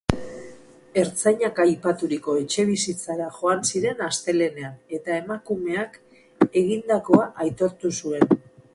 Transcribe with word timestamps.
Ertzainak 1.01 1.61
aipaturiko 1.63 2.37
etxebizitzara 2.45 3.29
joan 3.37 3.63
ziren 3.73 4.03
astelehenean, 4.07 4.75
eta 5.01 5.17
emakumeak 5.21 6.03
egindakoa 6.65 7.33
aitortu 7.47 7.97
zuen. 8.03 8.31